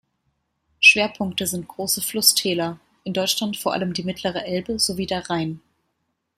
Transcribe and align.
Schwerpunkte 0.79 1.45
sind 1.45 1.67
große 1.67 2.01
Flusstäler, 2.01 2.79
in 3.03 3.13
Deutschland 3.13 3.55
vor 3.55 3.73
allem 3.73 3.93
die 3.93 4.03
mittlere 4.03 4.43
Elbe 4.45 4.79
sowie 4.79 5.05
der 5.05 5.29
Rhein. 5.29 5.61